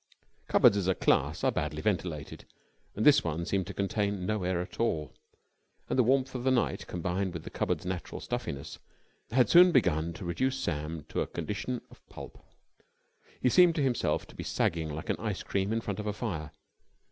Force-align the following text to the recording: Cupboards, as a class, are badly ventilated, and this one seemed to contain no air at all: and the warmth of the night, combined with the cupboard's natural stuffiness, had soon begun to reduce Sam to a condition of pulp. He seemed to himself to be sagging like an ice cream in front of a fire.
Cupboards, 0.47 0.77
as 0.77 0.87
a 0.87 0.95
class, 0.95 1.43
are 1.43 1.51
badly 1.51 1.79
ventilated, 1.79 2.45
and 2.95 3.05
this 3.05 3.23
one 3.23 3.45
seemed 3.45 3.67
to 3.67 3.73
contain 3.75 4.25
no 4.25 4.41
air 4.41 4.59
at 4.59 4.79
all: 4.79 5.13
and 5.87 5.99
the 5.99 6.03
warmth 6.03 6.33
of 6.33 6.43
the 6.43 6.49
night, 6.49 6.87
combined 6.87 7.33
with 7.35 7.43
the 7.43 7.51
cupboard's 7.51 7.85
natural 7.85 8.19
stuffiness, 8.19 8.79
had 9.29 9.47
soon 9.47 9.71
begun 9.71 10.11
to 10.13 10.25
reduce 10.25 10.57
Sam 10.57 11.05
to 11.09 11.21
a 11.21 11.27
condition 11.27 11.81
of 11.91 12.03
pulp. 12.09 12.43
He 13.43 13.49
seemed 13.49 13.75
to 13.75 13.83
himself 13.83 14.25
to 14.25 14.35
be 14.35 14.43
sagging 14.43 14.89
like 14.89 15.11
an 15.11 15.17
ice 15.19 15.43
cream 15.43 15.71
in 15.71 15.81
front 15.81 15.99
of 15.99 16.07
a 16.07 16.13
fire. 16.13 16.49